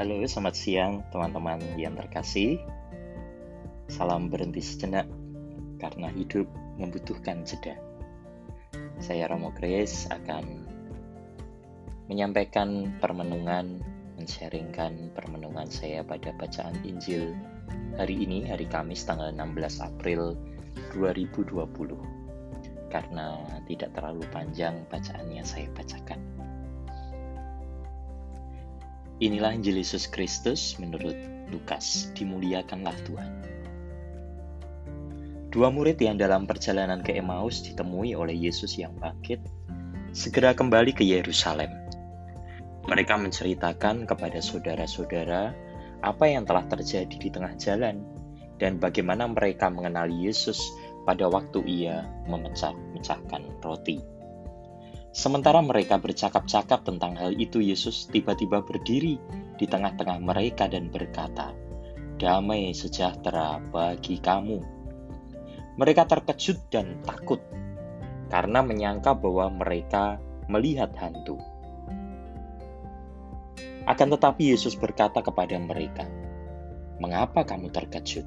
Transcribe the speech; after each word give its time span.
Halo, 0.00 0.24
selamat 0.24 0.56
siang 0.56 1.04
teman-teman 1.12 1.60
yang 1.76 1.92
terkasih. 1.92 2.56
Salam 3.84 4.32
berhenti 4.32 4.64
sejenak 4.64 5.04
karena 5.76 6.08
hidup 6.16 6.48
membutuhkan 6.80 7.44
jeda. 7.44 7.76
Saya 8.96 9.28
Romo 9.28 9.52
Grace 9.52 10.08
akan 10.08 10.64
menyampaikan 12.08 12.96
permenungan, 12.96 13.84
mensharingkan 14.16 15.12
permenungan 15.12 15.68
saya 15.68 16.00
pada 16.00 16.32
bacaan 16.32 16.80
Injil 16.80 17.36
hari 18.00 18.24
ini, 18.24 18.48
hari 18.48 18.64
Kamis 18.72 19.04
tanggal 19.04 19.28
16 19.36 19.84
April 19.84 20.32
2020. 20.96 21.60
Karena 22.88 23.36
tidak 23.68 23.92
terlalu 23.92 24.24
panjang 24.32 24.80
bacaannya 24.88 25.44
saya 25.44 25.68
bacakan. 25.76 26.39
Inilah 29.20 29.52
Injil 29.52 29.84
Yesus 29.84 30.08
Kristus 30.08 30.80
menurut 30.80 31.12
Lukas, 31.52 32.08
dimuliakanlah 32.16 32.96
Tuhan. 33.04 33.32
Dua 35.52 35.68
murid 35.68 36.00
yang 36.00 36.16
dalam 36.16 36.48
perjalanan 36.48 37.04
ke 37.04 37.12
Emmaus 37.20 37.60
ditemui 37.60 38.16
oleh 38.16 38.32
Yesus 38.32 38.80
yang 38.80 38.96
bangkit, 38.96 39.44
segera 40.16 40.56
kembali 40.56 40.96
ke 40.96 41.04
Yerusalem. 41.04 41.68
Mereka 42.88 43.20
menceritakan 43.20 44.08
kepada 44.08 44.40
saudara-saudara 44.40 45.52
apa 46.00 46.24
yang 46.24 46.48
telah 46.48 46.64
terjadi 46.72 47.12
di 47.12 47.28
tengah 47.28 47.52
jalan 47.60 48.00
dan 48.56 48.80
bagaimana 48.80 49.28
mereka 49.28 49.68
mengenali 49.68 50.16
Yesus 50.16 50.56
pada 51.04 51.28
waktu 51.28 51.60
ia 51.68 52.08
memecah-mecahkan 52.24 53.60
roti. 53.60 54.00
Sementara 55.10 55.58
mereka 55.58 55.98
bercakap-cakap 55.98 56.86
tentang 56.86 57.18
hal 57.18 57.34
itu, 57.34 57.58
Yesus 57.58 58.06
tiba-tiba 58.06 58.62
berdiri 58.62 59.18
di 59.58 59.66
tengah-tengah 59.66 60.22
mereka 60.22 60.70
dan 60.70 60.86
berkata, 60.86 61.50
"Damai 62.14 62.70
sejahtera 62.70 63.58
bagi 63.74 64.22
kamu." 64.22 64.62
Mereka 65.74 66.06
terkejut 66.06 66.62
dan 66.70 67.02
takut 67.02 67.42
karena 68.30 68.62
menyangka 68.62 69.18
bahwa 69.18 69.50
mereka 69.50 70.22
melihat 70.46 70.94
hantu. 70.94 71.42
Akan 73.90 74.14
tetapi 74.14 74.54
Yesus 74.54 74.78
berkata 74.78 75.26
kepada 75.26 75.58
mereka, 75.58 76.06
"Mengapa 77.02 77.42
kamu 77.42 77.74
terkejut? 77.74 78.22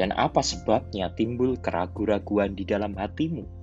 Dan 0.00 0.16
apa 0.16 0.40
sebabnya 0.40 1.12
timbul 1.12 1.60
keraguan-raguan 1.60 2.56
di 2.56 2.64
dalam 2.64 2.96
hatimu?" 2.96 3.59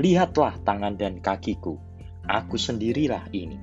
Lihatlah 0.00 0.56
tangan 0.64 0.96
dan 0.96 1.20
kakiku, 1.20 1.76
aku 2.24 2.56
sendirilah 2.56 3.28
ini. 3.36 3.60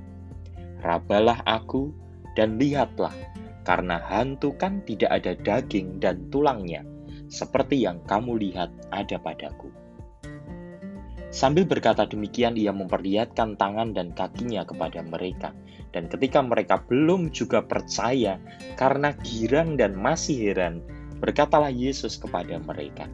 Rabalah 0.86 1.42
aku 1.50 1.90
dan 2.38 2.62
lihatlah, 2.62 3.10
karena 3.66 3.98
hantu 4.06 4.54
kan 4.54 4.86
tidak 4.86 5.18
ada 5.18 5.34
daging 5.34 5.98
dan 5.98 6.30
tulangnya, 6.30 6.86
seperti 7.26 7.82
yang 7.82 8.06
kamu 8.06 8.38
lihat 8.38 8.70
ada 8.94 9.18
padaku. 9.18 9.74
Sambil 11.34 11.66
berkata 11.66 12.06
demikian, 12.06 12.54
ia 12.54 12.70
memperlihatkan 12.70 13.58
tangan 13.58 13.98
dan 13.98 14.14
kakinya 14.14 14.62
kepada 14.62 15.02
mereka. 15.02 15.58
Dan 15.90 16.06
ketika 16.06 16.46
mereka 16.46 16.86
belum 16.86 17.34
juga 17.34 17.66
percaya 17.66 18.38
karena 18.78 19.10
girang 19.26 19.74
dan 19.74 19.98
masih 19.98 20.54
heran, 20.54 20.86
berkatalah 21.18 21.74
Yesus 21.74 22.22
kepada 22.22 22.62
mereka, 22.62 23.10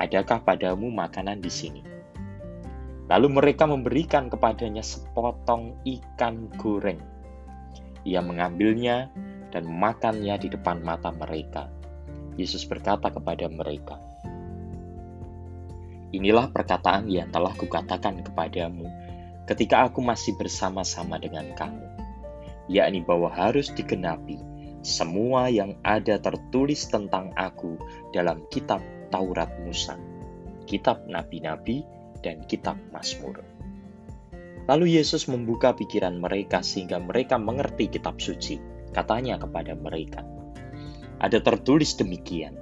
"Adakah 0.00 0.40
padamu 0.40 0.88
makanan 0.88 1.44
di 1.44 1.52
sini?" 1.52 1.97
Lalu 3.08 3.28
mereka 3.40 3.64
memberikan 3.64 4.28
kepadanya 4.28 4.84
sepotong 4.84 5.80
ikan 5.84 6.52
goreng. 6.60 7.00
Ia 8.04 8.20
mengambilnya 8.20 9.08
dan 9.48 9.64
makannya 9.64 10.36
di 10.36 10.48
depan 10.52 10.84
mata 10.84 11.08
mereka. 11.12 11.72
Yesus 12.36 12.68
berkata 12.68 13.08
kepada 13.08 13.48
mereka, 13.48 13.96
Inilah 16.08 16.48
perkataan 16.48 17.08
yang 17.12 17.28
telah 17.28 17.52
kukatakan 17.52 18.24
kepadamu 18.24 18.88
ketika 19.44 19.88
aku 19.88 20.00
masih 20.00 20.36
bersama-sama 20.40 21.20
dengan 21.20 21.52
kamu, 21.52 21.84
yakni 22.68 23.04
bahwa 23.04 23.28
harus 23.28 23.68
digenapi 23.72 24.40
semua 24.80 25.52
yang 25.52 25.76
ada 25.84 26.16
tertulis 26.16 26.88
tentang 26.88 27.34
aku 27.36 27.76
dalam 28.16 28.40
kitab 28.48 28.80
Taurat 29.12 29.52
Musa, 29.64 30.00
kitab 30.64 31.04
nabi-nabi, 31.08 31.84
dan 32.20 32.44
kitab 32.46 32.78
Mazmur. 32.90 33.42
Lalu 34.68 35.00
Yesus 35.00 35.26
membuka 35.32 35.72
pikiran 35.72 36.20
mereka 36.20 36.60
sehingga 36.60 37.00
mereka 37.00 37.40
mengerti 37.40 37.88
kitab 37.88 38.20
suci. 38.20 38.60
Katanya 38.88 39.36
kepada 39.36 39.76
mereka, 39.76 40.24
ada 41.20 41.38
tertulis 41.44 41.92
demikian, 41.98 42.56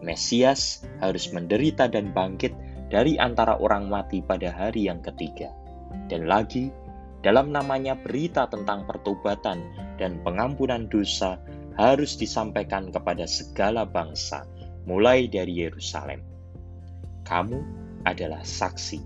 Mesias 0.00 0.80
harus 1.04 1.28
menderita 1.30 1.84
dan 1.84 2.16
bangkit 2.16 2.56
dari 2.88 3.20
antara 3.20 3.60
orang 3.60 3.86
mati 3.92 4.24
pada 4.24 4.48
hari 4.48 4.88
yang 4.88 5.04
ketiga. 5.04 5.52
Dan 6.08 6.24
lagi, 6.24 6.72
dalam 7.20 7.52
namanya 7.52 7.94
berita 8.00 8.48
tentang 8.48 8.88
pertobatan 8.88 9.60
dan 10.00 10.24
pengampunan 10.24 10.88
dosa 10.88 11.36
harus 11.76 12.16
disampaikan 12.16 12.88
kepada 12.88 13.28
segala 13.28 13.84
bangsa, 13.84 14.48
mulai 14.88 15.28
dari 15.28 15.60
Yerusalem. 15.60 16.24
Kamu 17.28 17.60
adalah 18.04 18.40
saksi 18.40 19.00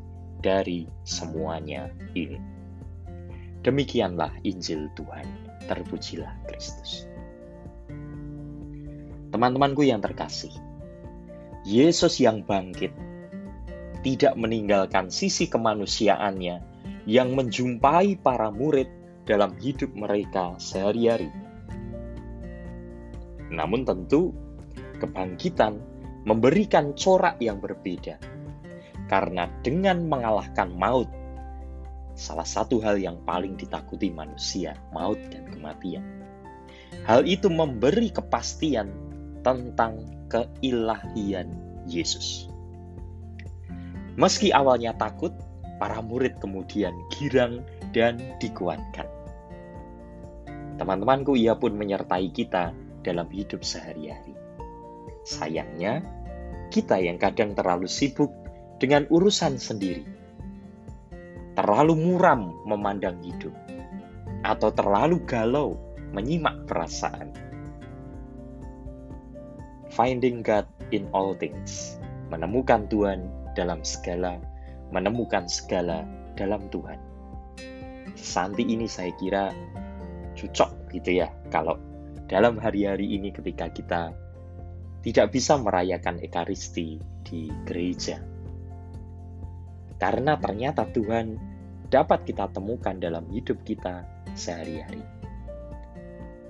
dari 0.45 0.85
semuanya 1.03 1.89
ini. 2.13 2.39
Demikianlah 3.65 4.45
Injil 4.45 4.93
Tuhan. 4.93 5.25
Terpujilah 5.65 6.45
Kristus. 6.45 7.09
Teman-temanku 9.33 9.81
yang 9.81 10.05
terkasih, 10.05 10.53
Yesus 11.65 12.21
yang 12.21 12.45
bangkit 12.45 12.93
tidak 14.05 14.37
meninggalkan 14.37 15.09
sisi 15.09 15.49
kemanusiaannya 15.49 16.61
yang 17.09 17.33
menjumpai 17.33 18.21
para 18.21 18.53
murid 18.53 18.87
dalam 19.25 19.57
hidup 19.57 19.97
mereka 19.97 20.61
sehari-hari. 20.61 21.33
Namun 23.49 23.89
tentu 23.89 24.37
kebangkitan 25.01 25.81
memberikan 26.29 26.93
corak 26.93 27.41
yang 27.41 27.65
berbeda 27.65 28.34
karena 29.07 29.51
dengan 29.61 30.09
mengalahkan 30.09 30.73
maut, 30.73 31.09
salah 32.15 32.47
satu 32.47 32.79
hal 32.81 32.97
yang 32.97 33.21
paling 33.27 33.59
ditakuti 33.59 34.09
manusia, 34.09 34.79
maut 34.95 35.19
dan 35.29 35.45
kematian. 35.51 36.05
Hal 37.05 37.27
itu 37.27 37.51
memberi 37.51 38.09
kepastian 38.09 38.89
tentang 39.43 40.09
keilahian 40.31 41.53
Yesus. 41.85 42.49
Meski 44.15 44.55
awalnya 44.55 44.95
takut, 44.95 45.35
para 45.83 45.99
murid 45.99 46.39
kemudian 46.39 46.95
girang 47.11 47.67
dan 47.91 48.23
dikuatkan. 48.39 49.11
Teman-temanku, 50.79 51.35
ia 51.35 51.59
pun 51.59 51.75
menyertai 51.75 52.31
kita 52.31 52.71
dalam 53.03 53.27
hidup 53.31 53.67
sehari-hari. 53.67 54.33
Sayangnya, 55.27 56.03
kita 56.71 56.99
yang 56.99 57.19
kadang 57.19 57.59
terlalu 57.59 57.91
sibuk 57.91 58.44
dengan 58.85 59.09
urusan 59.09 59.57
sendiri. 59.57 60.05
Terlalu 61.57 61.97
muram 61.97 62.53
memandang 62.69 63.17
hidup, 63.25 63.57
atau 64.45 64.69
terlalu 64.77 65.25
galau 65.25 65.81
menyimak 66.13 66.69
perasaan. 66.69 67.33
Finding 69.89 70.45
God 70.45 70.69
in 70.93 71.09
all 71.17 71.33
things, 71.33 71.97
menemukan 72.29 72.85
Tuhan 72.93 73.25
dalam 73.57 73.81
segala, 73.89 74.37
menemukan 74.93 75.49
segala 75.49 76.05
dalam 76.37 76.69
Tuhan. 76.69 77.01
Santi 78.21 78.69
ini 78.69 78.85
saya 78.85 79.17
kira 79.17 79.49
cocok 80.37 80.93
gitu 80.93 81.25
ya, 81.25 81.33
kalau 81.49 81.81
dalam 82.29 82.61
hari-hari 82.61 83.17
ini 83.17 83.33
ketika 83.33 83.73
kita 83.73 84.13
tidak 85.01 85.33
bisa 85.33 85.57
merayakan 85.57 86.21
Ekaristi 86.21 87.01
di 87.25 87.49
gereja 87.65 88.34
karena 90.05 90.37
ternyata 90.37 90.85
Tuhan 90.85 91.41
dapat 91.89 92.29
kita 92.29 92.53
temukan 92.53 92.93
dalam 93.01 93.25
hidup 93.33 93.65
kita 93.65 94.05
sehari-hari. 94.37 95.01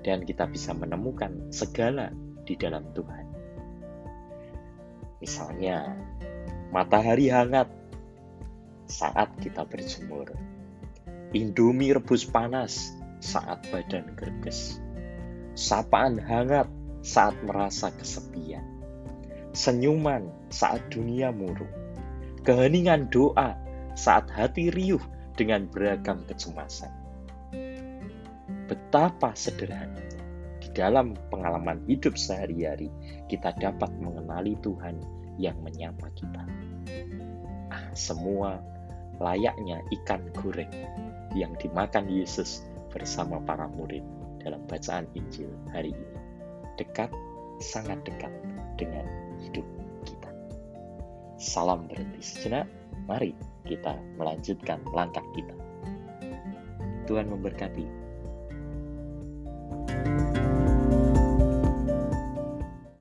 Dan 0.02 0.26
kita 0.26 0.50
bisa 0.50 0.74
menemukan 0.74 1.54
segala 1.54 2.10
di 2.42 2.58
dalam 2.58 2.82
Tuhan. 2.90 3.26
Misalnya, 5.22 5.94
matahari 6.74 7.30
hangat 7.30 7.70
saat 8.90 9.30
kita 9.38 9.62
berjemur. 9.62 10.34
Indomie 11.30 11.94
rebus 11.94 12.26
panas 12.26 12.90
saat 13.22 13.62
badan 13.70 14.18
gerges. 14.18 14.82
Sapaan 15.54 16.18
hangat 16.18 16.66
saat 17.06 17.38
merasa 17.46 17.94
kesepian. 17.94 18.66
Senyuman 19.54 20.26
saat 20.50 20.90
dunia 20.90 21.30
murung 21.30 21.84
keheningan 22.44 23.08
doa 23.08 23.56
saat 23.96 24.28
hati 24.28 24.68
riuh 24.68 25.00
dengan 25.34 25.66
beragam 25.72 26.22
kecemasan. 26.28 26.92
betapa 28.64 29.36
sederhananya 29.36 30.24
di 30.56 30.72
dalam 30.72 31.12
pengalaman 31.28 31.84
hidup 31.84 32.16
sehari-hari 32.16 32.88
kita 33.28 33.52
dapat 33.60 33.92
mengenali 34.00 34.56
Tuhan 34.64 34.96
yang 35.36 35.56
menyapa 35.60 36.08
kita. 36.16 36.42
Ah, 37.68 37.92
semua 37.92 38.64
layaknya 39.20 39.84
ikan 40.00 40.24
goreng 40.40 40.72
yang 41.36 41.52
dimakan 41.60 42.08
Yesus 42.08 42.64
bersama 42.88 43.42
para 43.42 43.66
murid 43.68 44.02
dalam 44.40 44.62
bacaan 44.70 45.04
Injil 45.18 45.50
hari 45.74 45.92
ini. 45.92 46.08
Dekat, 46.78 47.10
sangat 47.60 48.02
dekat 48.06 48.30
dengan 48.78 49.06
hidup. 49.42 49.66
Salam 51.34 51.90
berhenti 51.90 52.22
sejenak, 52.22 52.70
mari 53.10 53.34
kita 53.66 53.98
melanjutkan 54.14 54.78
langkah 54.94 55.24
kita. 55.34 55.54
Tuhan 57.10 57.26
memberkati 57.26 58.03